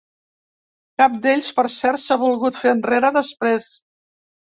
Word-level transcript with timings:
Cap 1.01 1.17
d’ells, 1.25 1.49
per 1.59 1.65
cert, 1.73 2.01
s’ha 2.03 2.17
volgut 2.21 2.57
fer 2.61 2.73
enrere 2.77 3.13
després. 3.19 3.69